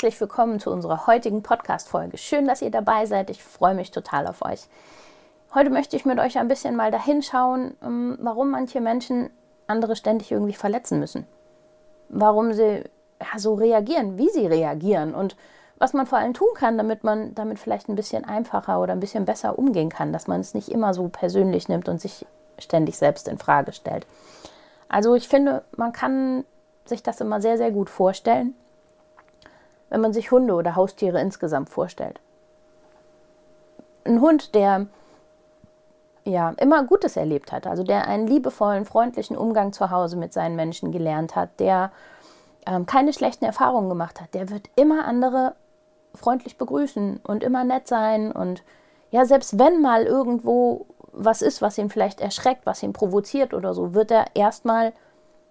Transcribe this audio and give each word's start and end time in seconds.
Herzlich 0.00 0.18
willkommen 0.22 0.58
zu 0.58 0.70
unserer 0.70 1.06
heutigen 1.06 1.42
Podcast-Folge. 1.42 2.16
Schön, 2.16 2.46
dass 2.46 2.62
ihr 2.62 2.70
dabei 2.70 3.04
seid. 3.04 3.28
Ich 3.28 3.44
freue 3.44 3.74
mich 3.74 3.90
total 3.90 4.26
auf 4.26 4.42
euch. 4.42 4.62
Heute 5.54 5.68
möchte 5.68 5.94
ich 5.94 6.06
mit 6.06 6.18
euch 6.18 6.38
ein 6.38 6.48
bisschen 6.48 6.74
mal 6.74 6.90
dahinschauen, 6.90 7.76
ähm, 7.82 8.16
warum 8.18 8.50
manche 8.50 8.80
Menschen 8.80 9.28
andere 9.66 9.96
ständig 9.96 10.32
irgendwie 10.32 10.54
verletzen 10.54 11.00
müssen. 11.00 11.26
Warum 12.08 12.54
sie 12.54 12.84
ja, 13.20 13.38
so 13.38 13.52
reagieren, 13.52 14.16
wie 14.16 14.30
sie 14.30 14.46
reagieren 14.46 15.14
und 15.14 15.36
was 15.76 15.92
man 15.92 16.06
vor 16.06 16.16
allem 16.16 16.32
tun 16.32 16.48
kann, 16.54 16.78
damit 16.78 17.04
man 17.04 17.34
damit 17.34 17.58
vielleicht 17.58 17.90
ein 17.90 17.94
bisschen 17.94 18.24
einfacher 18.24 18.80
oder 18.80 18.94
ein 18.94 19.00
bisschen 19.00 19.26
besser 19.26 19.58
umgehen 19.58 19.90
kann, 19.90 20.14
dass 20.14 20.26
man 20.26 20.40
es 20.40 20.54
nicht 20.54 20.70
immer 20.70 20.94
so 20.94 21.08
persönlich 21.08 21.68
nimmt 21.68 21.90
und 21.90 22.00
sich 22.00 22.24
ständig 22.56 22.96
selbst 22.96 23.28
in 23.28 23.36
Frage 23.36 23.74
stellt. 23.74 24.06
Also 24.88 25.14
ich 25.14 25.28
finde, 25.28 25.62
man 25.76 25.92
kann 25.92 26.46
sich 26.86 27.02
das 27.02 27.20
immer 27.20 27.42
sehr, 27.42 27.58
sehr 27.58 27.70
gut 27.70 27.90
vorstellen 27.90 28.54
wenn 29.90 30.00
man 30.00 30.12
sich 30.12 30.30
Hunde 30.30 30.54
oder 30.54 30.76
Haustiere 30.76 31.20
insgesamt 31.20 31.68
vorstellt. 31.68 32.20
Ein 34.04 34.20
Hund, 34.20 34.54
der 34.54 34.86
ja 36.24 36.50
immer 36.58 36.84
Gutes 36.84 37.16
erlebt 37.16 37.52
hat, 37.52 37.66
also 37.66 37.82
der 37.82 38.06
einen 38.06 38.26
liebevollen, 38.26 38.84
freundlichen 38.84 39.36
Umgang 39.36 39.72
zu 39.72 39.90
Hause 39.90 40.16
mit 40.16 40.32
seinen 40.32 40.56
Menschen 40.56 40.92
gelernt 40.92 41.36
hat, 41.36 41.60
der 41.60 41.92
ähm, 42.66 42.86
keine 42.86 43.12
schlechten 43.12 43.44
Erfahrungen 43.44 43.88
gemacht 43.88 44.20
hat, 44.20 44.34
der 44.34 44.50
wird 44.50 44.70
immer 44.76 45.04
andere 45.06 45.54
freundlich 46.14 46.56
begrüßen 46.56 47.20
und 47.22 47.42
immer 47.42 47.64
nett 47.64 47.88
sein 47.88 48.32
und 48.32 48.62
ja, 49.10 49.24
selbst 49.24 49.58
wenn 49.58 49.82
mal 49.82 50.04
irgendwo 50.04 50.86
was 51.12 51.42
ist, 51.42 51.60
was 51.60 51.78
ihn 51.78 51.90
vielleicht 51.90 52.20
erschreckt, 52.20 52.66
was 52.66 52.82
ihn 52.82 52.92
provoziert 52.92 53.54
oder 53.54 53.74
so, 53.74 53.94
wird 53.94 54.10
er 54.10 54.26
erstmal 54.34 54.92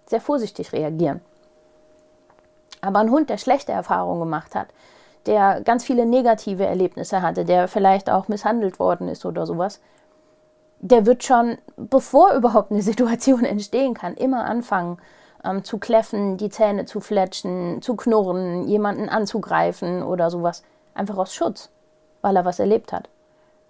sehr 0.06 0.22
vorsichtig 0.22 0.72
reagieren. 0.72 1.22
Aber 2.82 3.00
ein 3.00 3.12
Hund, 3.12 3.30
der 3.30 3.38
schlechte 3.38 3.72
Erfahrungen 3.72 4.20
gemacht 4.20 4.56
hat, 4.56 4.68
der 5.26 5.62
ganz 5.62 5.84
viele 5.84 6.06
negative 6.06 6.66
Erlebnisse 6.66 7.22
hatte, 7.22 7.46
der 7.46 7.68
vielleicht 7.68 8.10
auch 8.10 8.28
misshandelt 8.28 8.80
worden 8.80 9.08
ist 9.08 9.26
oder 9.26 9.46
sowas, 9.46 9.82
der 10.80 11.06
wird 11.06 11.24
schon, 11.24 11.58
bevor 11.76 12.34
überhaupt 12.34 12.72
eine 12.72 12.82
Situation 12.92 13.44
entstehen 13.44 13.94
kann, 13.94 14.14
immer 14.16 14.46
anfangen 14.46 14.98
ähm, 15.44 15.64
zu 15.64 15.78
kläffen, 15.78 16.38
die 16.38 16.50
Zähne 16.50 16.86
zu 16.86 17.00
fletschen, 17.00 17.82
zu 17.82 17.96
knurren, 17.96 18.68
jemanden 18.68 19.10
anzugreifen 19.10 20.04
oder 20.04 20.30
sowas. 20.30 20.64
Einfach 20.94 21.18
aus 21.18 21.34
Schutz, 21.34 21.70
weil 22.22 22.36
er 22.36 22.46
was 22.46 22.60
erlebt 22.60 22.94
hat. 22.94 23.10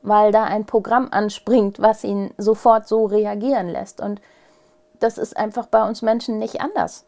Weil 0.01 0.31
da 0.31 0.45
ein 0.45 0.65
Programm 0.65 1.09
anspringt, 1.11 1.81
was 1.81 2.03
ihn 2.03 2.31
sofort 2.37 2.87
so 2.87 3.05
reagieren 3.05 3.67
lässt. 3.67 3.99
Und 3.99 4.21
das 4.99 5.17
ist 5.17 5.35
einfach 5.35 5.65
bei 5.65 5.85
uns 5.85 6.01
Menschen 6.01 6.39
nicht 6.39 6.61
anders 6.61 7.05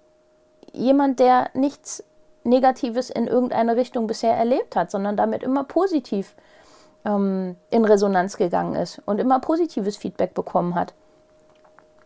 jemand, 0.73 1.19
der 1.19 1.49
nichts 1.53 2.03
Negatives 2.43 3.09
in 3.09 3.27
irgendeine 3.27 3.75
Richtung 3.75 4.07
bisher 4.07 4.35
erlebt 4.35 4.75
hat, 4.75 4.91
sondern 4.91 5.15
damit 5.15 5.43
immer 5.43 5.63
positiv 5.63 6.35
ähm, 7.05 7.55
in 7.69 7.85
Resonanz 7.85 8.37
gegangen 8.37 8.75
ist 8.75 9.01
und 9.05 9.19
immer 9.19 9.39
positives 9.39 9.97
Feedback 9.97 10.33
bekommen 10.33 10.75
hat. 10.75 10.93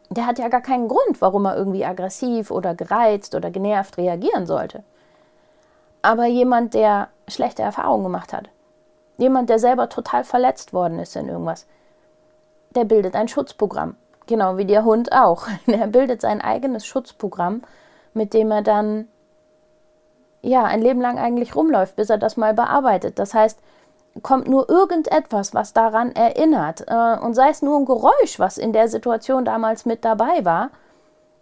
Der 0.10 0.28
hat 0.28 0.38
ja 0.40 0.50
gar 0.50 0.62
keinen 0.62 0.88
Grund, 0.88 1.22
warum 1.22 1.46
er 1.46 1.58
irgendwie 1.58 1.86
aggressiv 1.86 2.52
oder 2.52 2.76
gereizt 2.76 3.34
oder 3.34 3.50
genervt 3.50 3.98
reagieren 3.98 4.46
sollte. 4.46 4.84
Aber 6.02 6.26
jemand, 6.26 6.76
der 6.76 7.10
schlechte 7.28 7.64
Erfahrungen 7.64 8.04
gemacht 8.04 8.32
hat, 8.32 8.50
jemand, 9.18 9.50
der 9.50 9.58
selber 9.58 9.90
total 9.90 10.24
verletzt 10.24 10.74
worden 10.74 11.00
ist 11.00 11.16
in 11.16 11.28
irgendwas, 11.28 11.66
der 12.76 12.86
bildet 12.86 13.16
ein 13.16 13.28
Schutzprogramm. 13.28 13.96
Genau 14.28 14.58
wie 14.58 14.66
der 14.66 14.86
Hund 14.86 15.12
auch. 15.12 15.48
Er 15.68 15.88
bildet 15.88 16.22
sein 16.22 16.42
eigenes 16.42 16.86
Schutzprogramm, 16.86 17.64
mit 18.16 18.34
dem 18.34 18.52
er 18.52 18.62
dann 18.62 19.08
ja 20.42 20.64
ein 20.64 20.82
Leben 20.82 21.02
lang 21.02 21.18
eigentlich 21.18 21.56
rumläuft, 21.56 21.96
bis 21.96 22.10
er 22.10 22.18
das 22.18 22.38
mal 22.38 22.54
bearbeitet. 22.54 23.20
Das 23.20 23.34
heißt, 23.34 23.60
kommt 24.22 24.48
nur 24.48 24.70
irgendetwas, 24.70 25.54
was 25.54 25.74
daran 25.74 26.12
erinnert, 26.14 26.86
äh, 26.88 27.18
und 27.20 27.34
sei 27.34 27.50
es 27.50 27.62
nur 27.62 27.78
ein 27.78 27.86
Geräusch, 27.86 28.40
was 28.40 28.58
in 28.58 28.74
der 28.74 28.88
Situation 28.88 29.44
damals 29.44 29.86
mit 29.86 30.06
dabei 30.06 30.46
war, 30.46 30.70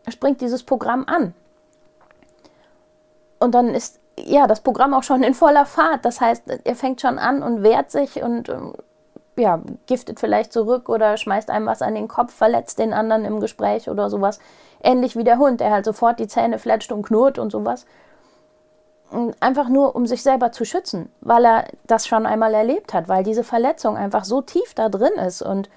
springt 0.07 0.41
dieses 0.41 0.63
Programm 0.63 1.05
an. 1.07 1.33
Und 3.39 3.53
dann 3.53 3.69
ist 3.69 3.99
ja 4.17 4.47
das 4.47 4.61
Programm 4.61 4.93
auch 4.93 5.03
schon 5.03 5.23
in 5.23 5.33
voller 5.33 5.65
Fahrt. 5.65 6.05
Das 6.05 6.21
heißt, 6.21 6.43
er 6.63 6.75
fängt 6.75 7.01
schon 7.01 7.19
an 7.19 7.43
und 7.43 7.63
wehrt 7.63 7.91
sich 7.91 8.23
und 8.23 8.49
ähm, 8.49 8.73
ja, 9.35 9.61
giftet 9.87 10.19
vielleicht 10.19 10.53
zurück 10.53 10.89
oder 10.89 11.17
schmeißt 11.17 11.49
einem 11.49 11.65
was 11.65 11.81
an 11.81 11.95
den 11.95 12.07
Kopf, 12.07 12.33
verletzt 12.33 12.79
den 12.79 12.93
anderen 12.93 13.25
im 13.25 13.39
Gespräch 13.39 13.89
oder 13.89 14.09
sowas. 14.09 14.39
Ähnlich 14.81 15.15
wie 15.15 15.23
der 15.23 15.37
Hund, 15.37 15.59
der 15.59 15.71
halt 15.71 15.85
sofort 15.85 16.19
die 16.19 16.27
Zähne 16.27 16.59
fletscht 16.59 16.91
und 16.91 17.03
knurrt 17.03 17.39
und 17.39 17.51
sowas. 17.51 17.85
Einfach 19.39 19.69
nur, 19.69 19.95
um 19.95 20.07
sich 20.07 20.23
selber 20.23 20.51
zu 20.51 20.65
schützen, 20.65 21.11
weil 21.21 21.45
er 21.45 21.65
das 21.85 22.07
schon 22.07 22.25
einmal 22.25 22.53
erlebt 22.53 22.93
hat, 22.93 23.07
weil 23.07 23.23
diese 23.23 23.43
Verletzung 23.43 23.95
einfach 23.95 24.23
so 24.23 24.41
tief 24.41 24.73
da 24.73 24.89
drin 24.89 25.13
ist 25.13 25.41
und 25.41 25.69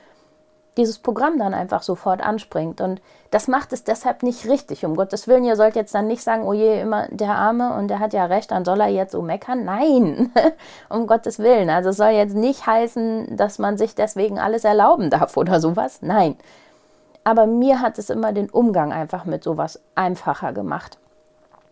dieses 0.77 0.99
Programm 0.99 1.39
dann 1.39 1.55
einfach 1.55 1.83
sofort 1.83 2.23
anspringt. 2.23 2.81
Und 2.81 3.01
das 3.31 3.49
macht 3.49 3.73
es 3.73 3.85
deshalb 3.85 4.23
nicht 4.23 4.47
richtig. 4.47 4.85
Um 4.85 4.97
Gottes 4.97 5.27
Willen, 5.29 5.45
ihr 5.45 5.57
sollt 5.57 5.77
jetzt 5.77 5.95
dann 5.95 6.07
nicht 6.07 6.23
sagen, 6.23 6.45
oh 6.45 6.53
je, 6.53 6.81
immer 6.81 7.09
der 7.09 7.35
Arme 7.35 7.75
und 7.75 7.89
der 7.89 7.99
hat 7.99 8.13
ja 8.13 8.27
recht, 8.27 8.51
dann 8.51 8.65
soll 8.65 8.81
er 8.81 8.89
jetzt 8.89 9.13
so 9.13 9.23
meckern. 9.23 9.65
Nein, 9.65 10.33
um 10.89 11.07
Gottes 11.07 11.39
Willen. 11.39 11.71
Also 11.71 11.91
es 11.91 11.97
soll 11.97 12.11
jetzt 12.11 12.35
nicht 12.35 12.67
heißen, 12.67 13.37
dass 13.37 13.59
man 13.59 13.79
sich 13.79 13.95
deswegen 13.95 14.39
alles 14.39 14.65
erlauben 14.65 15.11
darf 15.11 15.37
oder 15.37 15.61
sowas. 15.61 15.99
Nein. 16.03 16.37
Aber 17.25 17.47
mir 17.47 17.81
hat 17.81 17.99
es 17.99 18.09
immer 18.09 18.33
den 18.33 18.51
Umgang 18.51 18.93
einfach 18.93 19.25
mit 19.25 19.43
sowas 19.43 19.81
einfacher 19.95 20.53
gemacht. 20.53 20.99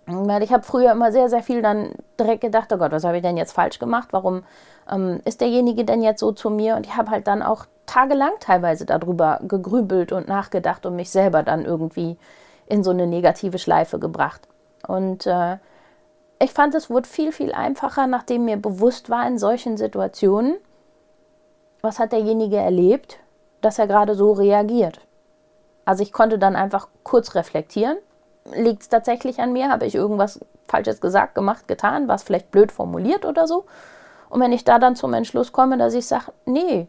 Weil 0.07 0.43
ich 0.43 0.53
habe 0.53 0.65
früher 0.65 0.93
immer 0.93 1.13
sehr, 1.13 1.29
sehr 1.29 1.43
viel 1.43 1.63
dann 1.63 1.93
direkt 2.19 2.43
gedacht, 2.43 2.73
oh 2.73 2.77
Gott, 2.77 2.93
was 2.93 3.05
habe 3.05 3.17
ich 3.17 3.23
denn 3.23 3.37
jetzt 3.37 3.53
falsch 3.53 3.79
gemacht? 3.79 4.09
Warum 4.11 4.43
ähm, 4.91 5.21
ist 5.25 5.41
derjenige 5.41 5.85
denn 5.85 6.03
jetzt 6.03 6.21
so 6.21 6.33
zu 6.33 6.51
mir? 6.51 6.77
Und 6.77 6.87
ich 6.87 6.97
habe 6.97 7.11
halt 7.11 7.27
dann 7.27 7.43
auch 7.43 7.67
tagelang 7.95 8.33
teilweise 8.41 8.87
darüber 8.87 9.39
gegrübelt 9.47 10.11
und 10.11 10.27
nachgedacht 10.27 10.85
und 10.85 10.97
mich 10.97 11.11
selber 11.11 11.45
dann 11.45 11.65
irgendwie 11.65 12.17
in 12.67 12.83
so 12.83 12.91
eine 12.91 13.07
negative 13.07 13.59
Schleife 13.59 14.01
gebracht. 14.01 14.49
Und 14.89 15.27
äh, 15.27 15.59
ich 16.41 16.53
fand, 16.53 16.75
es 16.75 16.91
wurde 16.91 17.09
viel, 17.09 17.31
viel 17.31 17.53
einfacher, 17.53 18.09
nachdem 18.09 18.47
mir 18.47 18.57
bewusst 18.57 19.11
war 19.11 19.25
in 19.29 19.39
solchen 19.39 19.77
Situationen, 19.77 20.57
was 21.83 22.01
hat 22.01 22.11
derjenige 22.11 22.57
erlebt, 22.57 23.21
dass 23.61 23.79
er 23.79 23.87
gerade 23.87 24.17
so 24.17 24.33
reagiert. 24.33 25.01
Also 25.85 26.03
ich 26.03 26.13
konnte 26.13 26.39
dann 26.39 26.57
einfach 26.57 26.89
kurz 27.05 27.37
reflektieren. 27.37 27.99
Liegt 28.57 28.83
es 28.83 28.89
tatsächlich 28.89 29.39
an 29.39 29.53
mir? 29.53 29.71
Habe 29.71 29.87
ich 29.87 29.95
irgendwas 29.95 30.41
Falsches 30.67 31.01
gesagt, 31.01 31.37
gemacht, 31.37 31.69
getan? 31.69 32.09
War 32.09 32.17
es 32.17 32.25
vielleicht 32.25 32.51
blöd 32.51 32.73
formuliert 32.73 33.25
oder 33.25 33.47
so? 33.47 33.67
Und 34.31 34.41
wenn 34.41 34.53
ich 34.53 34.65
da 34.65 34.81
dann 34.81 34.97
zum 34.97 35.15
Entschluss 35.15 35.53
komme, 35.53 35.79
dass 35.79 35.95
ich 35.95 36.07
sage, 36.07 36.33
nee, 36.45 36.89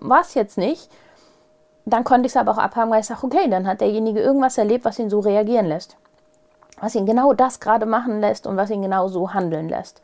war 0.00 0.20
es 0.20 0.34
jetzt 0.34 0.58
nicht, 0.58 0.90
dann 1.84 2.04
konnte 2.04 2.26
ich 2.26 2.32
es 2.32 2.36
aber 2.36 2.52
auch 2.52 2.58
abhaben, 2.58 2.90
weil 2.90 3.00
ich 3.00 3.06
sage, 3.06 3.24
okay, 3.24 3.48
dann 3.48 3.66
hat 3.66 3.80
derjenige 3.80 4.20
irgendwas 4.20 4.58
erlebt, 4.58 4.84
was 4.84 4.98
ihn 4.98 5.10
so 5.10 5.20
reagieren 5.20 5.66
lässt. 5.66 5.96
Was 6.80 6.94
ihn 6.94 7.06
genau 7.06 7.32
das 7.32 7.60
gerade 7.60 7.86
machen 7.86 8.20
lässt 8.20 8.46
und 8.46 8.56
was 8.56 8.70
ihn 8.70 8.82
genau 8.82 9.08
so 9.08 9.32
handeln 9.32 9.68
lässt. 9.68 10.02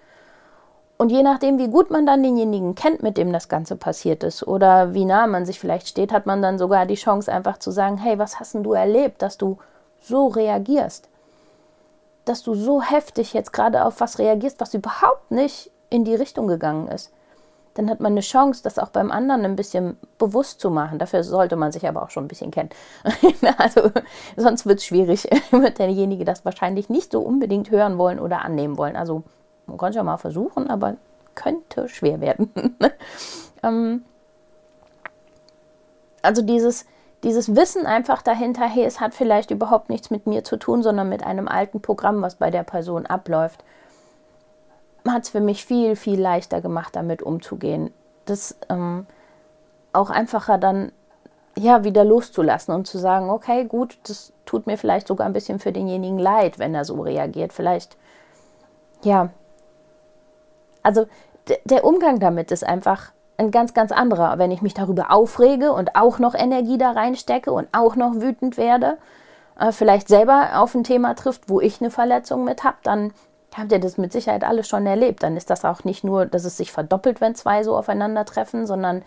Und 0.96 1.10
je 1.10 1.24
nachdem, 1.24 1.58
wie 1.58 1.68
gut 1.68 1.90
man 1.90 2.06
dann 2.06 2.22
denjenigen 2.22 2.76
kennt, 2.76 3.02
mit 3.02 3.16
dem 3.16 3.32
das 3.32 3.48
Ganze 3.48 3.74
passiert 3.74 4.22
ist, 4.22 4.46
oder 4.46 4.94
wie 4.94 5.04
nah 5.04 5.26
man 5.26 5.44
sich 5.44 5.58
vielleicht 5.58 5.88
steht, 5.88 6.12
hat 6.12 6.26
man 6.26 6.40
dann 6.40 6.58
sogar 6.58 6.86
die 6.86 6.94
Chance, 6.94 7.32
einfach 7.32 7.58
zu 7.58 7.72
sagen, 7.72 7.98
hey, 7.98 8.18
was 8.18 8.38
hast 8.38 8.54
denn 8.54 8.62
du 8.62 8.72
erlebt, 8.72 9.20
dass 9.20 9.36
du 9.36 9.58
so 10.00 10.28
reagierst? 10.28 11.08
Dass 12.24 12.44
du 12.44 12.54
so 12.54 12.80
heftig 12.80 13.32
jetzt 13.32 13.52
gerade 13.52 13.84
auf 13.84 14.00
was 14.00 14.20
reagierst, 14.20 14.60
was 14.60 14.74
überhaupt 14.74 15.32
nicht 15.32 15.72
in 15.90 16.04
die 16.04 16.14
Richtung 16.14 16.46
gegangen 16.46 16.86
ist 16.86 17.12
dann 17.74 17.88
hat 17.88 18.00
man 18.00 18.12
eine 18.12 18.20
Chance, 18.20 18.62
das 18.62 18.78
auch 18.78 18.90
beim 18.90 19.10
anderen 19.10 19.44
ein 19.44 19.56
bisschen 19.56 19.96
bewusst 20.18 20.60
zu 20.60 20.70
machen. 20.70 20.98
Dafür 20.98 21.24
sollte 21.24 21.56
man 21.56 21.72
sich 21.72 21.88
aber 21.88 22.02
auch 22.02 22.10
schon 22.10 22.24
ein 22.24 22.28
bisschen 22.28 22.50
kennen. 22.50 22.70
also 23.58 23.90
sonst 24.36 24.66
wird 24.66 24.78
es 24.78 24.84
schwierig, 24.84 25.28
wird 25.50 25.78
derjenige 25.78 26.24
das 26.24 26.44
wahrscheinlich 26.44 26.88
nicht 26.88 27.12
so 27.12 27.20
unbedingt 27.20 27.70
hören 27.70 27.98
wollen 27.98 28.20
oder 28.20 28.44
annehmen 28.44 28.76
wollen. 28.76 28.96
Also 28.96 29.22
man 29.66 29.78
kann 29.78 29.90
es 29.90 29.96
ja 29.96 30.02
mal 30.02 30.18
versuchen, 30.18 30.68
aber 30.68 30.96
könnte 31.34 31.88
schwer 31.88 32.20
werden. 32.20 32.52
ähm, 33.62 34.04
also 36.20 36.42
dieses, 36.42 36.84
dieses 37.24 37.56
Wissen 37.56 37.86
einfach 37.86 38.20
dahinter, 38.22 38.66
hey, 38.66 38.84
es 38.84 39.00
hat 39.00 39.14
vielleicht 39.14 39.50
überhaupt 39.50 39.88
nichts 39.88 40.10
mit 40.10 40.26
mir 40.26 40.44
zu 40.44 40.56
tun, 40.56 40.82
sondern 40.82 41.08
mit 41.08 41.24
einem 41.24 41.48
alten 41.48 41.80
Programm, 41.80 42.20
was 42.20 42.36
bei 42.36 42.50
der 42.50 42.64
Person 42.64 43.06
abläuft, 43.06 43.64
hat 45.08 45.22
es 45.22 45.30
für 45.30 45.40
mich 45.40 45.64
viel, 45.64 45.96
viel 45.96 46.20
leichter 46.20 46.60
gemacht, 46.60 46.94
damit 46.94 47.22
umzugehen. 47.22 47.92
Das 48.24 48.56
ähm, 48.68 49.06
auch 49.92 50.10
einfacher 50.10 50.58
dann 50.58 50.92
ja 51.58 51.84
wieder 51.84 52.04
loszulassen 52.04 52.74
und 52.74 52.86
zu 52.86 52.98
sagen, 52.98 53.30
okay, 53.30 53.64
gut, 53.64 53.98
das 54.04 54.32
tut 54.46 54.66
mir 54.66 54.78
vielleicht 54.78 55.06
sogar 55.06 55.26
ein 55.26 55.32
bisschen 55.32 55.58
für 55.58 55.72
denjenigen 55.72 56.18
leid, 56.18 56.58
wenn 56.58 56.74
er 56.74 56.84
so 56.84 57.00
reagiert. 57.00 57.52
Vielleicht, 57.52 57.96
ja. 59.02 59.30
Also 60.82 61.06
der 61.64 61.84
Umgang 61.84 62.20
damit 62.20 62.50
ist 62.50 62.64
einfach 62.64 63.12
ein 63.36 63.50
ganz, 63.50 63.74
ganz 63.74 63.92
anderer. 63.92 64.38
Wenn 64.38 64.50
ich 64.50 64.62
mich 64.62 64.74
darüber 64.74 65.10
aufrege 65.10 65.72
und 65.72 65.96
auch 65.96 66.18
noch 66.18 66.34
Energie 66.34 66.78
da 66.78 66.92
reinstecke 66.92 67.52
und 67.52 67.68
auch 67.72 67.96
noch 67.96 68.14
wütend 68.14 68.56
werde, 68.56 68.98
äh, 69.58 69.72
vielleicht 69.72 70.08
selber 70.08 70.50
auf 70.54 70.74
ein 70.74 70.84
Thema 70.84 71.14
trifft, 71.14 71.48
wo 71.48 71.60
ich 71.60 71.80
eine 71.80 71.90
Verletzung 71.90 72.44
mit 72.44 72.64
habe, 72.64 72.76
dann 72.82 73.12
habt 73.56 73.72
ihr 73.72 73.78
das 73.78 73.98
mit 73.98 74.12
Sicherheit 74.12 74.44
alles 74.44 74.68
schon 74.68 74.86
erlebt. 74.86 75.22
Dann 75.22 75.36
ist 75.36 75.50
das 75.50 75.64
auch 75.64 75.84
nicht 75.84 76.04
nur, 76.04 76.26
dass 76.26 76.44
es 76.44 76.56
sich 76.56 76.72
verdoppelt, 76.72 77.20
wenn 77.20 77.34
zwei 77.34 77.62
so 77.62 77.76
aufeinandertreffen, 77.76 78.66
sondern 78.66 79.02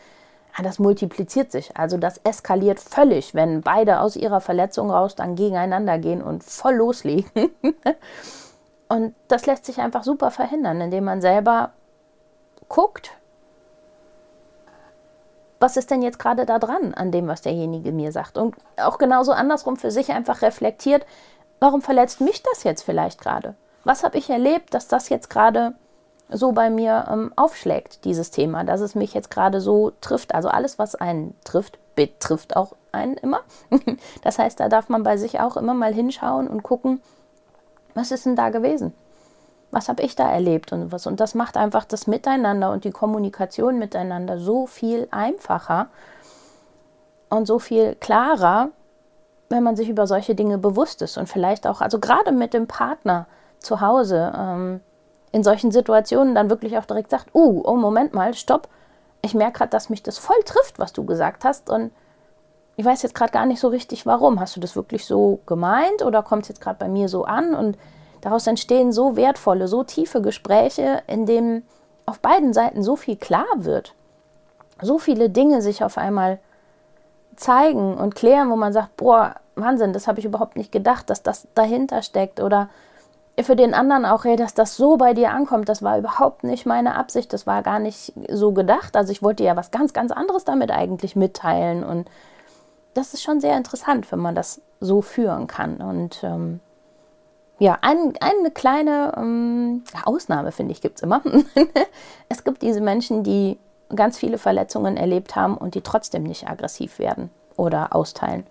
ja, 0.58 0.64
das 0.64 0.80
multipliziert 0.80 1.52
sich. 1.52 1.76
Also 1.76 1.98
das 1.98 2.20
eskaliert 2.20 2.80
völlig, 2.80 3.34
wenn 3.34 3.62
beide 3.62 4.00
aus 4.00 4.16
ihrer 4.16 4.42
Verletzung 4.42 4.90
raus 4.90 5.16
dann 5.16 5.36
gegeneinander 5.36 5.98
gehen 5.98 6.22
und 6.22 6.44
voll 6.44 6.76
loslegen. 6.76 7.52
und 8.90 9.16
das 9.28 9.46
lässt 9.46 9.66
sich 9.66 9.80
einfach 9.80 10.04
super 10.04 10.32
verhindern, 10.32 10.80
indem 10.80 11.06
man 11.06 11.22
selber 11.22 11.72
guckt, 12.70 13.12
was 15.60 15.78
ist 15.78 15.90
denn 15.90 16.02
jetzt 16.02 16.20
gerade 16.20 16.46
da 16.46 16.60
dran 16.60 16.94
an 16.94 17.12
dem, 17.12 17.28
was 17.28 17.42
derjenige 17.42 17.92
mir 17.92 18.12
sagt? 18.12 18.38
Und 18.38 18.56
auch 18.78 18.98
genauso 18.98 19.32
andersrum 19.32 19.78
für 19.78 19.92
sich 19.92 20.12
einfach 20.12 20.42
reflektiert, 20.42 21.06
warum 21.60 21.82
verletzt 21.82 22.22
mich 22.22 22.44
das 22.44 22.64
jetzt 22.64 22.84
vielleicht 22.84 23.20
gerade? 23.22 23.56
Was 23.86 24.04
habe 24.04 24.18
ich 24.18 24.30
erlebt, 24.30 24.74
dass 24.74 24.90
das 24.90 25.08
jetzt 25.10 25.30
gerade 25.30 25.76
so 26.30 26.52
bei 26.52 26.70
mir 26.70 27.06
ähm, 27.10 27.32
aufschlägt, 27.36 28.04
dieses 28.06 28.32
Thema, 28.32 28.64
dass 28.64 28.82
es 28.82 28.96
mich 28.96 29.14
jetzt 29.14 29.30
gerade 29.30 29.62
so 29.62 29.92
trifft. 30.02 30.34
Also 30.34 30.50
alles, 30.50 30.80
was 30.80 30.96
einen 30.96 31.36
trifft, 31.44 31.78
betrifft 31.96 32.56
auch 32.56 32.76
einen 32.92 33.16
immer. 33.18 33.42
das 34.24 34.40
heißt, 34.40 34.60
da 34.60 34.70
darf 34.70 34.90
man 34.90 35.04
bei 35.04 35.18
sich 35.18 35.40
auch 35.40 35.58
immer 35.58 35.74
mal 35.74 35.94
hinschauen 35.94 36.48
und 36.48 36.64
gucken, 36.64 37.02
was 37.94 38.12
ist 38.12 38.26
denn 38.26 38.36
da 38.36 38.50
gewesen? 38.50 38.94
Was 39.72 39.90
habe 39.90 40.04
ich 40.04 40.16
da 40.16 40.30
erlebt 40.30 40.72
und 40.74 40.92
was? 40.92 41.06
Und 41.06 41.20
das 41.20 41.36
macht 41.36 41.58
einfach 41.58 41.86
das 41.86 42.08
Miteinander 42.08 42.72
und 42.72 42.86
die 42.86 42.92
Kommunikation 42.92 43.78
miteinander 43.78 44.40
so 44.40 44.68
viel 44.68 45.08
einfacher 45.12 45.88
und 47.30 47.46
so 47.46 47.60
viel 47.60 47.96
klarer, 47.96 48.70
wenn 49.50 49.64
man 49.64 49.76
sich 49.76 49.90
über 49.90 50.08
solche 50.08 50.34
Dinge 50.34 50.58
bewusst 50.58 51.02
ist 51.02 51.18
und 51.18 51.30
vielleicht 51.30 51.68
auch, 51.68 51.82
also 51.82 52.00
gerade 52.00 52.32
mit 52.32 52.54
dem 52.54 52.68
Partner 52.68 53.28
zu 53.66 53.82
Hause, 53.82 54.32
ähm, 54.38 54.80
in 55.32 55.44
solchen 55.44 55.72
Situationen 55.72 56.36
dann 56.36 56.50
wirklich 56.50 56.78
auch 56.78 56.86
direkt 56.86 57.10
sagt, 57.10 57.34
uh, 57.34 57.62
oh, 57.66 57.76
Moment 57.76 58.14
mal, 58.14 58.34
stopp, 58.34 58.70
ich 59.22 59.34
merke 59.34 59.60
gerade, 59.60 59.72
dass 59.72 59.90
mich 59.90 60.04
das 60.04 60.18
voll 60.18 60.42
trifft, 60.46 60.80
was 60.80 60.94
du 60.94 61.06
gesagt 61.06 61.44
hast 61.44 61.70
und 61.70 61.92
ich 62.78 62.86
weiß 62.86 63.02
jetzt 63.04 63.16
gerade 63.16 63.32
gar 63.32 63.46
nicht 63.46 63.60
so 63.60 63.70
richtig, 63.70 64.06
warum. 64.06 64.40
Hast 64.40 64.56
du 64.56 64.60
das 64.60 64.76
wirklich 64.76 65.06
so 65.06 65.40
gemeint 65.46 66.04
oder 66.04 66.24
kommt 66.24 66.44
es 66.44 66.50
jetzt 66.50 66.62
gerade 66.62 66.78
bei 66.78 66.90
mir 66.90 67.08
so 67.08 67.24
an? 67.24 67.56
Und 67.56 67.78
daraus 68.22 68.48
entstehen 68.48 68.92
so 68.92 69.16
wertvolle, 69.16 69.68
so 69.68 69.84
tiefe 69.84 70.22
Gespräche, 70.22 71.02
in 71.08 71.26
denen 71.26 71.66
auf 72.06 72.20
beiden 72.20 72.54
Seiten 72.54 72.84
so 72.84 72.96
viel 72.96 73.16
klar 73.16 73.46
wird. 73.56 73.96
So 74.82 74.98
viele 75.00 75.30
Dinge 75.30 75.62
sich 75.62 75.84
auf 75.84 75.98
einmal 75.98 76.40
zeigen 77.38 77.98
und 77.98 78.16
klären, 78.16 78.50
wo 78.50 78.58
man 78.58 78.74
sagt, 78.74 78.98
boah, 78.98 79.36
Wahnsinn, 79.56 79.94
das 79.94 80.08
habe 80.08 80.20
ich 80.20 80.26
überhaupt 80.26 80.58
nicht 80.58 80.72
gedacht, 80.72 81.10
dass 81.10 81.24
das 81.24 81.48
dahinter 81.56 82.02
steckt. 82.02 82.42
Oder 82.42 82.70
für 83.44 83.56
den 83.56 83.74
anderen 83.74 84.06
auch, 84.06 84.24
hey, 84.24 84.38
dass 84.38 84.54
das 84.54 84.78
so 84.78 84.96
bei 84.98 85.14
dir 85.14 85.32
ankommt, 85.32 85.68
das 85.68 85.84
war 85.84 85.98
überhaupt 85.98 86.44
nicht 86.44 86.66
meine 86.66 86.96
Absicht, 86.96 87.34
das 87.34 87.46
war 87.46 87.64
gar 87.64 87.80
nicht 87.80 88.14
so 88.30 88.54
gedacht. 88.54 88.96
Also 88.96 89.12
ich 89.12 89.22
wollte 89.22 89.44
ja 89.44 89.56
was 89.56 89.72
ganz, 89.72 89.94
ganz 89.94 90.12
anderes 90.12 90.46
damit 90.46 90.72
eigentlich 90.72 91.16
mitteilen. 91.16 91.84
Und 91.84 92.10
das 92.94 93.14
ist 93.14 93.24
schon 93.24 93.42
sehr 93.42 93.58
interessant, 93.58 94.10
wenn 94.12 94.20
man 94.20 94.36
das 94.36 94.62
so 94.80 95.02
führen 95.02 95.48
kann. 95.48 95.78
Und 95.78 96.24
ähm, 96.24 96.62
ja, 97.60 97.78
ein, 97.82 98.14
eine 98.22 98.52
kleine 98.52 99.14
ähm, 99.18 99.84
Ausnahme, 100.06 100.54
finde 100.54 100.72
ich, 100.72 100.82
gibt 100.82 100.98
es 100.98 101.04
immer. 101.04 101.22
es 102.30 102.46
gibt 102.46 102.62
diese 102.62 102.82
Menschen, 102.82 103.24
die 103.24 103.60
ganz 103.94 104.18
viele 104.18 104.38
Verletzungen 104.38 104.96
erlebt 104.96 105.36
haben 105.36 105.58
und 105.58 105.76
die 105.76 105.82
trotzdem 105.82 106.24
nicht 106.24 106.48
aggressiv 106.48 107.00
werden 107.00 107.30
oder 107.58 107.94
austeilen, 107.94 108.46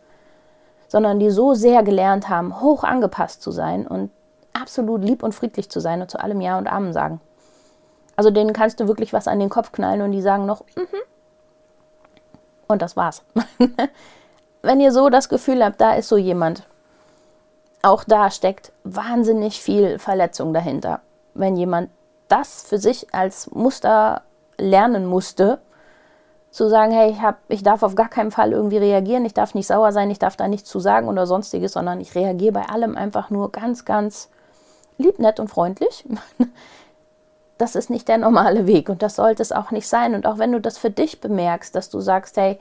sondern 0.89 1.19
die 1.19 1.31
so 1.31 1.55
sehr 1.55 1.83
gelernt 1.83 2.29
haben, 2.29 2.61
hoch 2.61 2.85
angepasst 2.85 3.43
zu 3.43 3.51
sein 3.51 3.87
und 3.87 4.11
absolut 4.55 5.05
lieb 5.05 5.23
und 5.23 5.35
friedlich 5.35 5.71
zu 5.71 5.81
sein 5.81 6.01
und 6.01 6.11
zu 6.11 6.19
allem 6.19 6.41
Ja 6.41 6.57
und 6.59 6.67
Amen 6.67 6.93
sagen. 6.93 7.21
Also 8.17 8.31
denen 8.31 8.53
kannst 8.53 8.81
du 8.81 8.89
wirklich 8.89 9.13
was 9.13 9.29
an 9.29 9.41
den 9.41 9.51
Kopf 9.51 9.73
knallen 9.73 10.01
und 10.01 10.13
die 10.13 10.23
sagen 10.23 10.47
noch, 10.47 10.65
mhm. 10.77 10.83
Mm 10.83 11.15
und 12.67 12.83
das 12.83 12.97
war's. 12.97 13.23
Wenn 14.63 14.81
ihr 14.81 14.91
so 14.91 15.11
das 15.11 15.29
Gefühl 15.29 15.63
habt, 15.63 15.81
da 15.81 15.95
ist 15.95 16.09
so 16.09 16.17
jemand, 16.17 16.67
auch 17.83 18.05
da 18.05 18.31
steckt 18.31 18.73
wahnsinnig 18.85 19.61
viel 19.61 19.99
Verletzung 19.99 20.55
dahinter. 20.55 21.01
Wenn 21.35 21.57
jemand 21.57 21.91
das 22.29 22.63
für 22.63 22.79
sich 22.79 23.13
als 23.13 23.51
Muster 23.51 24.23
lernen 24.57 25.05
musste, 25.05 25.61
zu 26.51 26.69
sagen, 26.69 26.93
hey, 26.93 27.11
ich, 27.11 27.21
hab, 27.21 27.39
ich 27.49 27.63
darf 27.63 27.83
auf 27.83 27.97
gar 27.97 28.09
keinen 28.09 28.31
Fall 28.31 28.53
irgendwie 28.53 28.79
reagieren, 28.79 29.25
ich 29.25 29.35
darf 29.35 29.55
nicht 29.55 29.67
sauer 29.67 29.93
sein, 29.93 30.11
ich 30.11 30.21
darf 30.21 30.37
da 30.37 30.47
nichts 30.47 30.71
zu 30.71 30.79
sagen 30.79 31.09
oder 31.09 31.27
sonstiges, 31.27 31.73
sondern 31.73 32.01
ich 32.01 32.15
reagiere 32.15 32.53
bei 32.53 32.63
allem 32.63 32.97
einfach 32.97 33.29
nur 33.29 33.51
ganz, 33.51 33.85
ganz 33.85 34.31
lieb, 34.99 35.19
nett 35.19 35.41
und 35.41 35.49
freundlich. 35.49 36.05
Das 37.57 37.77
ist 37.77 37.89
nicht 37.89 38.09
der 38.09 38.19
normale 38.19 38.67
Weg 38.67 38.89
und 38.89 39.01
das 39.01 39.15
sollte 39.15 39.41
es 39.41 39.53
auch 39.53 39.71
nicht 39.71 39.87
sein. 39.87 40.17
Und 40.17 40.27
auch 40.27 40.39
wenn 40.39 40.51
du 40.51 40.61
das 40.61 40.77
für 40.77 40.91
dich 40.91 41.21
bemerkst, 41.21 41.73
dass 41.75 41.89
du 41.89 42.01
sagst, 42.01 42.37
hey, 42.37 42.59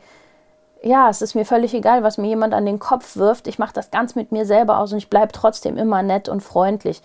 ja, 0.83 1.09
es 1.09 1.24
ist 1.24 1.33
mir 1.33 1.45
völlig 1.45 1.74
egal, 1.74 2.03
was 2.03 2.19
mir 2.19 2.27
jemand 2.27 2.53
an 2.53 2.65
den 2.65 2.77
Kopf 2.77 3.15
wirft, 3.15 3.47
ich 3.47 3.57
mache 3.57 3.74
das 3.74 3.89
ganz 3.89 4.13
mit 4.13 4.31
mir 4.31 4.45
selber 4.45 4.77
aus 4.77 4.91
und 4.91 5.00
ich 5.00 5.09
bleibe 5.09 5.31
trotzdem 5.31 5.77
immer 5.77 6.03
nett 6.03 6.30
und 6.30 6.41
freundlich. 6.41 7.01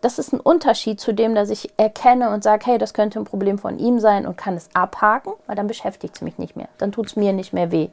Das 0.00 0.18
ist 0.18 0.32
ein 0.32 0.40
Unterschied 0.40 1.00
zu 1.00 1.12
dem, 1.12 1.34
dass 1.34 1.50
ich 1.50 1.72
erkenne 1.76 2.30
und 2.30 2.44
sage, 2.44 2.66
hey, 2.66 2.78
das 2.78 2.94
könnte 2.94 3.18
ein 3.18 3.24
Problem 3.24 3.58
von 3.58 3.80
ihm 3.80 3.98
sein 3.98 4.26
und 4.26 4.36
kann 4.36 4.54
es 4.54 4.68
abhaken, 4.74 5.32
weil 5.46 5.56
dann 5.56 5.66
beschäftigt 5.66 6.14
es 6.14 6.22
mich 6.22 6.38
nicht 6.38 6.54
mehr. 6.54 6.68
Dann 6.78 6.92
tut 6.92 7.06
es 7.06 7.16
mir 7.16 7.32
nicht 7.32 7.52
mehr 7.52 7.72
weh. 7.72 7.88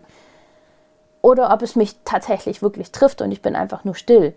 Oder 1.22 1.51
ob 1.54 1.62
es 1.62 1.75
mich 1.75 1.95
tatsächlich 2.06 2.62
wirklich 2.62 2.92
trifft 2.92 3.22
und 3.22 3.31
ich 3.31 3.42
bin 3.42 3.56
einfach 3.56 3.86
nur 3.86 3.95
still 3.95 4.36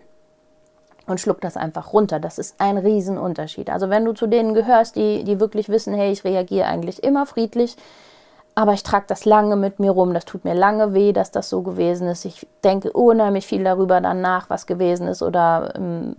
und 1.07 1.19
schluck 1.19 1.41
das 1.41 1.57
einfach 1.57 1.93
runter. 1.93 2.19
Das 2.19 2.39
ist 2.39 2.55
ein 2.59 2.77
Riesenunterschied. 2.77 3.69
Also 3.69 3.89
wenn 3.89 4.05
du 4.05 4.13
zu 4.13 4.27
denen 4.27 4.53
gehörst, 4.53 4.95
die, 4.95 5.23
die 5.23 5.39
wirklich 5.39 5.69
wissen, 5.69 5.93
hey, 5.93 6.11
ich 6.11 6.23
reagiere 6.23 6.67
eigentlich 6.67 7.03
immer 7.03 7.25
friedlich, 7.25 7.75
aber 8.55 8.73
ich 8.73 8.83
trage 8.83 9.05
das 9.07 9.25
lange 9.25 9.57
mit 9.57 9.79
mir 9.79 9.91
rum, 9.91 10.13
das 10.13 10.25
tut 10.25 10.45
mir 10.45 10.53
lange 10.53 10.93
weh, 10.93 11.11
dass 11.11 11.31
das 11.31 11.49
so 11.49 11.61
gewesen 11.61 12.07
ist. 12.07 12.23
Ich 12.25 12.47
denke 12.63 12.91
unheimlich 12.91 13.45
viel 13.45 13.63
darüber 13.63 13.99
dann 13.99 14.21
nach, 14.21 14.49
was 14.49 14.65
gewesen 14.65 15.07
ist 15.07 15.21
oder 15.21 15.73
ähm, 15.75 16.15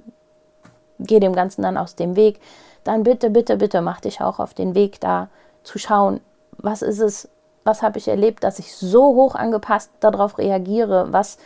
gehe 0.99 1.21
dem 1.21 1.35
Ganzen 1.35 1.63
dann 1.63 1.79
aus 1.79 1.97
dem 1.97 2.15
Weg. 2.15 2.41
Dann 2.85 3.03
bitte, 3.03 3.31
bitte, 3.31 3.57
bitte 3.57 3.81
mach 3.81 4.01
dich 4.01 4.21
auch 4.21 4.39
auf 4.39 4.55
den 4.55 4.75
Weg 4.75 5.01
da 5.01 5.29
zu 5.63 5.79
schauen, 5.79 6.21
was 6.59 6.83
ist 6.83 7.01
es, 7.01 7.29
was 7.65 7.83
habe 7.83 7.99
ich 7.99 8.07
erlebt, 8.07 8.45
dass 8.45 8.59
ich 8.59 8.77
so 8.77 9.15
hoch 9.15 9.35
angepasst 9.35 9.91
darauf 10.01 10.39
reagiere, 10.39 11.13
was 11.13 11.39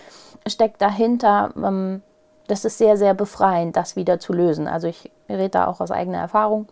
steckt 0.47 0.83
dahinter. 0.83 1.51
Ähm, 1.57 2.03
das 2.47 2.65
ist 2.65 2.79
sehr, 2.79 2.97
sehr 2.97 3.15
befreiend, 3.15 3.77
das 3.77 3.97
wieder 3.97 4.19
zu 4.19 4.33
lösen. 4.33 4.67
Also 4.67 4.89
ich 4.89 5.11
rede 5.29 5.51
da 5.51 5.67
auch 5.67 5.81
aus 5.81 5.91
eigener 5.91 6.19
Erfahrung. 6.19 6.67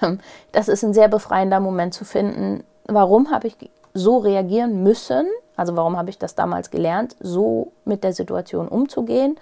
Das 0.52 0.68
ist 0.68 0.82
ein 0.82 0.94
sehr 0.94 1.08
befreiender 1.08 1.60
Moment 1.60 1.94
zu 1.94 2.04
finden, 2.04 2.64
warum 2.86 3.30
habe 3.30 3.46
ich 3.46 3.56
so 3.94 4.18
reagieren 4.18 4.82
müssen, 4.82 5.26
also 5.56 5.76
warum 5.76 5.96
habe 5.96 6.10
ich 6.10 6.18
das 6.18 6.34
damals 6.34 6.70
gelernt, 6.70 7.16
so 7.20 7.72
mit 7.84 8.04
der 8.04 8.12
Situation 8.12 8.68
umzugehen 8.68 9.36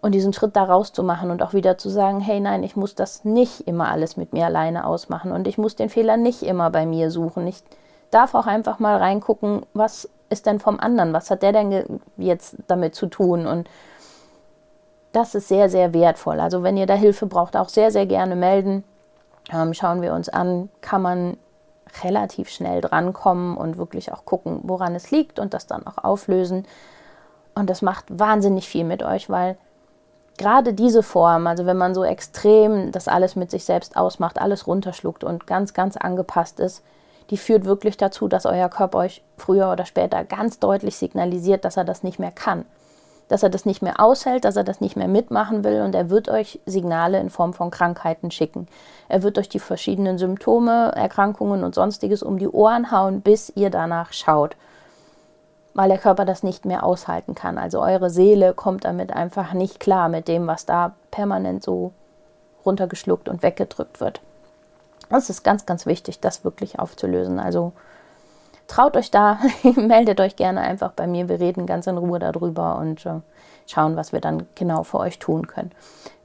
und 0.00 0.12
diesen 0.12 0.32
Schritt 0.32 0.54
da 0.54 0.64
rauszumachen 0.64 1.30
und 1.30 1.42
auch 1.42 1.54
wieder 1.54 1.78
zu 1.78 1.88
sagen, 1.88 2.20
hey 2.20 2.40
nein, 2.40 2.62
ich 2.62 2.76
muss 2.76 2.94
das 2.94 3.24
nicht 3.24 3.66
immer 3.66 3.88
alles 3.88 4.16
mit 4.16 4.32
mir 4.32 4.46
alleine 4.46 4.86
ausmachen 4.86 5.32
und 5.32 5.48
ich 5.48 5.58
muss 5.58 5.76
den 5.76 5.88
Fehler 5.88 6.16
nicht 6.16 6.42
immer 6.42 6.70
bei 6.70 6.86
mir 6.86 7.10
suchen. 7.10 7.46
Ich 7.46 7.62
darf 8.10 8.34
auch 8.34 8.46
einfach 8.46 8.78
mal 8.78 8.96
reingucken, 8.96 9.64
was 9.72 10.08
ist 10.28 10.46
denn 10.46 10.60
vom 10.60 10.78
anderen, 10.78 11.12
was 11.12 11.30
hat 11.30 11.42
der 11.42 11.52
denn 11.52 12.00
jetzt 12.16 12.56
damit 12.66 12.94
zu 12.94 13.06
tun 13.06 13.46
und 13.46 13.68
das 15.14 15.34
ist 15.34 15.48
sehr, 15.48 15.68
sehr 15.68 15.94
wertvoll. 15.94 16.40
Also 16.40 16.62
wenn 16.62 16.76
ihr 16.76 16.86
da 16.86 16.94
Hilfe 16.94 17.26
braucht, 17.26 17.56
auch 17.56 17.68
sehr, 17.68 17.90
sehr 17.90 18.06
gerne 18.06 18.36
melden. 18.36 18.84
Ähm, 19.52 19.74
schauen 19.74 20.02
wir 20.02 20.12
uns 20.14 20.28
an, 20.28 20.70
kann 20.80 21.02
man 21.02 21.36
relativ 22.02 22.48
schnell 22.48 22.80
drankommen 22.80 23.56
und 23.56 23.78
wirklich 23.78 24.12
auch 24.12 24.24
gucken, 24.24 24.60
woran 24.64 24.94
es 24.94 25.10
liegt 25.10 25.38
und 25.38 25.54
das 25.54 25.66
dann 25.66 25.86
auch 25.86 26.02
auflösen. 26.02 26.66
Und 27.54 27.70
das 27.70 27.82
macht 27.82 28.06
wahnsinnig 28.08 28.68
viel 28.68 28.84
mit 28.84 29.02
euch, 29.02 29.30
weil 29.30 29.56
gerade 30.38 30.74
diese 30.74 31.02
Form, 31.02 31.46
also 31.46 31.66
wenn 31.66 31.76
man 31.76 31.94
so 31.94 32.02
extrem 32.02 32.90
das 32.90 33.06
alles 33.06 33.36
mit 33.36 33.50
sich 33.50 33.64
selbst 33.64 33.96
ausmacht, 33.96 34.40
alles 34.40 34.66
runterschluckt 34.66 35.22
und 35.22 35.46
ganz, 35.46 35.74
ganz 35.74 35.96
angepasst 35.96 36.58
ist, 36.58 36.82
die 37.30 37.36
führt 37.36 37.64
wirklich 37.64 37.96
dazu, 37.96 38.26
dass 38.26 38.44
euer 38.44 38.68
Körper 38.68 38.98
euch 38.98 39.22
früher 39.36 39.70
oder 39.70 39.86
später 39.86 40.24
ganz 40.24 40.58
deutlich 40.58 40.96
signalisiert, 40.96 41.64
dass 41.64 41.76
er 41.76 41.84
das 41.84 42.02
nicht 42.02 42.18
mehr 42.18 42.32
kann. 42.32 42.64
Dass 43.28 43.42
er 43.42 43.50
das 43.50 43.64
nicht 43.64 43.82
mehr 43.82 44.00
aushält, 44.00 44.44
dass 44.44 44.56
er 44.56 44.64
das 44.64 44.80
nicht 44.80 44.96
mehr 44.96 45.08
mitmachen 45.08 45.64
will 45.64 45.82
und 45.82 45.94
er 45.94 46.10
wird 46.10 46.28
euch 46.28 46.60
Signale 46.66 47.18
in 47.20 47.30
Form 47.30 47.54
von 47.54 47.70
Krankheiten 47.70 48.30
schicken. 48.30 48.68
Er 49.08 49.22
wird 49.22 49.38
euch 49.38 49.48
die 49.48 49.60
verschiedenen 49.60 50.18
Symptome, 50.18 50.92
Erkrankungen 50.94 51.64
und 51.64 51.74
sonstiges 51.74 52.22
um 52.22 52.38
die 52.38 52.48
Ohren 52.48 52.90
hauen, 52.90 53.22
bis 53.22 53.50
ihr 53.54 53.70
danach 53.70 54.12
schaut. 54.12 54.56
Weil 55.72 55.88
der 55.88 55.98
Körper 55.98 56.24
das 56.24 56.42
nicht 56.42 56.66
mehr 56.66 56.84
aushalten 56.84 57.34
kann. 57.34 57.58
Also 57.58 57.80
eure 57.80 58.10
Seele 58.10 58.52
kommt 58.52 58.84
damit 58.84 59.12
einfach 59.12 59.54
nicht 59.54 59.80
klar 59.80 60.08
mit 60.08 60.28
dem, 60.28 60.46
was 60.46 60.66
da 60.66 60.94
permanent 61.10 61.64
so 61.64 61.92
runtergeschluckt 62.64 63.28
und 63.28 63.42
weggedrückt 63.42 64.00
wird. 64.00 64.20
Es 65.10 65.30
ist 65.30 65.44
ganz, 65.44 65.66
ganz 65.66 65.86
wichtig, 65.86 66.20
das 66.20 66.44
wirklich 66.44 66.78
aufzulösen. 66.78 67.38
Also 67.38 67.72
traut 68.66 68.96
euch 68.96 69.10
da, 69.10 69.38
meldet 69.76 70.20
euch 70.20 70.36
gerne 70.36 70.60
einfach 70.60 70.92
bei 70.92 71.06
mir. 71.06 71.28
Wir 71.28 71.40
reden 71.40 71.66
ganz 71.66 71.86
in 71.86 71.98
Ruhe 71.98 72.18
darüber 72.18 72.76
und 72.78 73.04
äh, 73.06 73.20
schauen, 73.66 73.96
was 73.96 74.12
wir 74.12 74.20
dann 74.20 74.46
genau 74.54 74.82
für 74.82 74.98
euch 74.98 75.18
tun 75.18 75.46
können. 75.46 75.72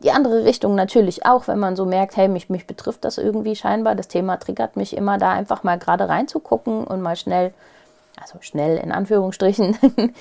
Die 0.03 0.11
andere 0.11 0.45
Richtung 0.45 0.75
natürlich 0.75 1.25
auch, 1.25 1.47
wenn 1.47 1.59
man 1.59 1.75
so 1.75 1.85
merkt, 1.85 2.15
hey, 2.17 2.27
mich, 2.27 2.49
mich 2.49 2.67
betrifft 2.67 3.03
das 3.03 3.17
irgendwie 3.17 3.55
scheinbar, 3.55 3.95
das 3.95 4.07
Thema 4.07 4.37
triggert 4.37 4.75
mich 4.75 4.95
immer, 4.95 5.17
da 5.17 5.31
einfach 5.31 5.63
mal 5.63 5.77
gerade 5.77 6.07
reinzugucken 6.07 6.85
und 6.85 7.01
mal 7.01 7.15
schnell, 7.15 7.53
also 8.21 8.37
schnell 8.41 8.77
in 8.77 8.91
Anführungsstrichen, 8.91 9.77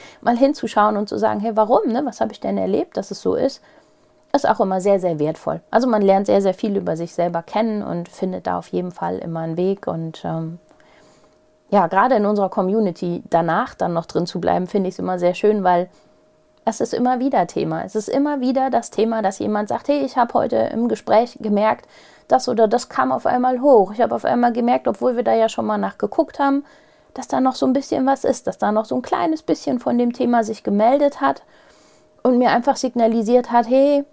mal 0.21 0.37
hinzuschauen 0.37 0.97
und 0.97 1.09
zu 1.09 1.19
sagen, 1.19 1.41
hey, 1.41 1.53
warum, 1.55 1.89
ne? 1.89 2.03
was 2.05 2.21
habe 2.21 2.33
ich 2.33 2.41
denn 2.41 2.59
erlebt, 2.59 2.97
dass 2.97 3.11
es 3.11 3.21
so 3.21 3.35
ist? 3.35 3.63
ist 4.33 4.49
auch 4.49 4.61
immer 4.61 4.81
sehr, 4.81 5.01
sehr 5.01 5.19
wertvoll. 5.19 5.61
Also 5.71 5.89
man 5.89 6.03
lernt 6.03 6.27
sehr, 6.27 6.43
sehr 6.43 6.55
viel 6.55 6.77
über 6.77 6.97
sich 6.97 7.15
selber 7.15 7.43
kennen 7.43 7.83
und 7.83 8.09
findet 8.09 8.47
da 8.47 8.59
auf 8.59 8.69
jeden 8.69 8.93
Fall 8.93 9.19
immer 9.19 9.41
einen 9.41 9.57
Weg. 9.57 9.87
Und 9.87 10.23
ähm, 10.25 10.59
ja, 11.71 11.87
gerade 11.87 12.15
in 12.17 12.27
unserer 12.27 12.49
Community 12.49 13.23
danach 13.31 13.75
dann 13.75 13.93
noch 13.93 14.07
drin 14.07 14.27
zu 14.27 14.41
bleiben, 14.41 14.67
finde 14.67 14.89
ich 14.89 14.95
es 14.95 14.99
immer 14.99 15.19
sehr 15.19 15.35
schön, 15.35 15.65
weil 15.65 15.89
es 16.65 16.81
ist 16.81 16.95
immer 16.95 17.19
wieder 17.19 17.47
Thema. 17.47 17.85
Es 17.85 17.95
ist 17.95 18.09
immer 18.09 18.41
wieder 18.41 18.71
das 18.71 18.91
Thema, 18.91 19.23
dass 19.23 19.39
jemand 19.39 19.69
sagt, 19.69 19.89
hey, 19.89 20.05
ich 20.05 20.17
habe 20.17 20.35
heute 20.35 20.57
im 20.57 20.89
Gespräch 20.89 21.39
gemerkt, 21.41 21.87
das 22.29 22.49
oder 22.49 22.69
das 22.69 22.89
kam 22.89 23.11
auf 23.11 23.27
einmal 23.27 23.61
hoch. 23.61 23.93
Ich 23.93 24.01
habe 24.01 24.15
auf 24.15 24.25
einmal 24.25 24.53
gemerkt, 24.53 24.87
obwohl 24.87 25.17
wir 25.17 25.23
da 25.23 25.35
ja 25.35 25.49
schon 25.49 25.65
mal 25.65 25.79
nachgeguckt 25.79 26.39
haben, 26.39 26.65
dass 27.15 27.27
da 27.27 27.41
noch 27.41 27.55
so 27.55 27.67
ein 27.67 27.73
bisschen 27.73 28.07
was 28.07 28.25
ist, 28.25 28.47
dass 28.47 28.59
da 28.59 28.71
noch 28.71 28.85
so 28.85 28.95
ein 28.97 29.03
kleines 29.03 29.43
bisschen 29.43 29.79
von 29.81 29.97
dem 29.97 30.13
Thema 30.13 30.45
sich 30.45 30.63
gemeldet 30.63 31.21
hat 31.21 31.43
und 32.23 32.39
mir 32.39 32.51
einfach 32.51 32.77
signalisiert 32.77 33.51
hat, 33.51 33.69
hey, 33.69 34.05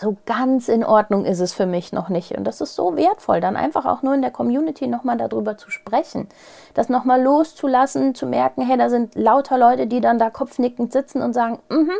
so 0.00 0.16
ganz 0.24 0.68
in 0.68 0.82
Ordnung 0.82 1.26
ist 1.26 1.40
es 1.40 1.52
für 1.52 1.66
mich 1.66 1.92
noch 1.92 2.08
nicht. 2.08 2.36
Und 2.36 2.44
das 2.44 2.62
ist 2.62 2.74
so 2.74 2.96
wertvoll, 2.96 3.40
dann 3.40 3.56
einfach 3.56 3.84
auch 3.84 4.02
nur 4.02 4.14
in 4.14 4.22
der 4.22 4.30
Community 4.30 4.86
nochmal 4.86 5.18
darüber 5.18 5.58
zu 5.58 5.70
sprechen. 5.70 6.28
Das 6.72 6.88
nochmal 6.88 7.22
loszulassen, 7.22 8.14
zu 8.14 8.26
merken, 8.26 8.62
hey, 8.62 8.78
da 8.78 8.88
sind 8.88 9.14
lauter 9.14 9.58
Leute, 9.58 9.86
die 9.86 10.00
dann 10.00 10.18
da 10.18 10.30
kopfnickend 10.30 10.92
sitzen 10.92 11.20
und 11.20 11.34
sagen, 11.34 11.58
mhm, 11.68 11.92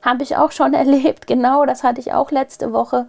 habe 0.00 0.22
ich 0.22 0.36
auch 0.36 0.52
schon 0.52 0.72
erlebt, 0.74 1.26
genau, 1.26 1.66
das 1.66 1.84
hatte 1.84 2.00
ich 2.00 2.14
auch 2.14 2.30
letzte 2.30 2.72
Woche. 2.72 3.08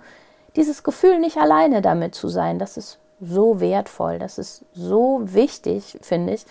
Dieses 0.57 0.83
Gefühl, 0.83 1.19
nicht 1.19 1.37
alleine 1.37 1.81
damit 1.81 2.13
zu 2.13 2.27
sein, 2.27 2.59
das 2.59 2.75
ist 2.75 2.99
so 3.21 3.61
wertvoll, 3.61 4.19
das 4.19 4.37
ist 4.37 4.65
so 4.73 5.21
wichtig, 5.23 5.97
finde 6.01 6.33
ich. 6.33 6.45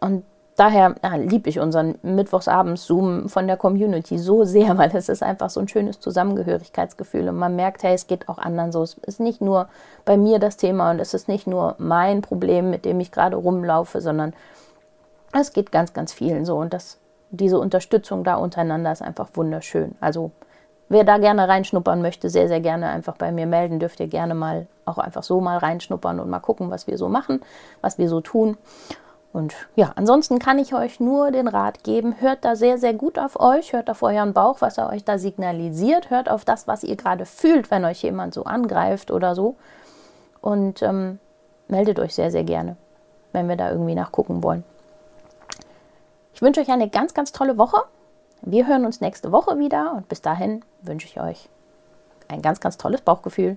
Und 0.00 0.24
daher 0.58 0.94
ja, 1.02 1.14
liebe 1.16 1.48
ich 1.48 1.60
unseren 1.60 1.98
Mittwochsabends-Zoom 2.02 3.28
von 3.28 3.46
der 3.46 3.56
Community 3.56 4.18
so 4.18 4.44
sehr, 4.44 4.76
weil 4.78 4.94
es 4.94 5.08
ist 5.08 5.22
einfach 5.22 5.50
so 5.50 5.60
ein 5.60 5.68
schönes 5.68 6.00
Zusammengehörigkeitsgefühl 6.00 7.28
und 7.28 7.36
man 7.36 7.56
merkt, 7.56 7.82
hey, 7.82 7.94
es 7.94 8.06
geht 8.06 8.28
auch 8.28 8.38
anderen 8.38 8.72
so. 8.72 8.82
Es 8.82 8.94
ist 8.94 9.20
nicht 9.20 9.40
nur 9.40 9.68
bei 10.04 10.16
mir 10.16 10.38
das 10.38 10.56
Thema 10.56 10.90
und 10.90 11.00
es 11.00 11.14
ist 11.14 11.28
nicht 11.28 11.46
nur 11.46 11.74
mein 11.78 12.22
Problem, 12.22 12.70
mit 12.70 12.84
dem 12.84 13.00
ich 13.00 13.12
gerade 13.12 13.36
rumlaufe, 13.36 14.00
sondern 14.00 14.34
es 15.32 15.52
geht 15.52 15.70
ganz, 15.72 15.92
ganz 15.92 16.12
vielen 16.12 16.44
so 16.44 16.56
und 16.56 16.72
das, 16.72 16.98
diese 17.30 17.58
Unterstützung 17.58 18.24
da 18.24 18.36
untereinander 18.36 18.90
ist 18.90 19.02
einfach 19.02 19.28
wunderschön. 19.34 19.94
Also 20.00 20.32
wer 20.88 21.04
da 21.04 21.18
gerne 21.18 21.48
reinschnuppern 21.48 22.02
möchte, 22.02 22.30
sehr, 22.30 22.48
sehr 22.48 22.60
gerne 22.60 22.88
einfach 22.88 23.16
bei 23.16 23.30
mir 23.30 23.46
melden, 23.46 23.78
dürft 23.78 24.00
ihr 24.00 24.08
gerne 24.08 24.34
mal 24.34 24.66
auch 24.84 24.98
einfach 24.98 25.22
so 25.22 25.40
mal 25.40 25.58
reinschnuppern 25.58 26.18
und 26.18 26.30
mal 26.30 26.40
gucken, 26.40 26.70
was 26.70 26.86
wir 26.86 26.96
so 26.98 27.08
machen, 27.08 27.40
was 27.82 27.98
wir 27.98 28.08
so 28.08 28.20
tun. 28.20 28.56
Und 29.38 29.54
ja, 29.76 29.92
ansonsten 29.94 30.40
kann 30.40 30.58
ich 30.58 30.74
euch 30.74 30.98
nur 30.98 31.30
den 31.30 31.46
Rat 31.46 31.84
geben, 31.84 32.16
hört 32.18 32.44
da 32.44 32.56
sehr, 32.56 32.76
sehr 32.76 32.92
gut 32.92 33.20
auf 33.20 33.38
euch, 33.38 33.72
hört 33.72 33.88
auf 33.88 34.02
euren 34.02 34.32
Bauch, 34.32 34.60
was 34.60 34.78
er 34.78 34.90
euch 34.90 35.04
da 35.04 35.16
signalisiert, 35.16 36.10
hört 36.10 36.28
auf 36.28 36.44
das, 36.44 36.66
was 36.66 36.82
ihr 36.82 36.96
gerade 36.96 37.24
fühlt, 37.24 37.70
wenn 37.70 37.84
euch 37.84 38.02
jemand 38.02 38.34
so 38.34 38.42
angreift 38.42 39.12
oder 39.12 39.36
so. 39.36 39.54
Und 40.40 40.82
ähm, 40.82 41.20
meldet 41.68 42.00
euch 42.00 42.16
sehr, 42.16 42.32
sehr 42.32 42.42
gerne, 42.42 42.76
wenn 43.32 43.48
wir 43.48 43.54
da 43.54 43.70
irgendwie 43.70 43.94
nachgucken 43.94 44.42
wollen. 44.42 44.64
Ich 46.34 46.42
wünsche 46.42 46.60
euch 46.60 46.70
eine 46.70 46.88
ganz, 46.88 47.14
ganz 47.14 47.30
tolle 47.30 47.58
Woche. 47.58 47.78
Wir 48.42 48.66
hören 48.66 48.84
uns 48.84 49.00
nächste 49.00 49.30
Woche 49.30 49.56
wieder 49.56 49.92
und 49.92 50.08
bis 50.08 50.20
dahin 50.20 50.64
wünsche 50.82 51.06
ich 51.06 51.20
euch 51.20 51.48
ein 52.26 52.42
ganz, 52.42 52.58
ganz 52.58 52.76
tolles 52.76 53.02
Bauchgefühl. 53.02 53.56